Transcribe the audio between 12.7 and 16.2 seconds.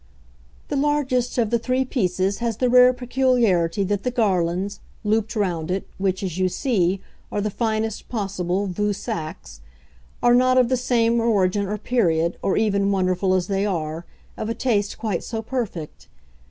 wonderful as they are, of a taste quite so perfect.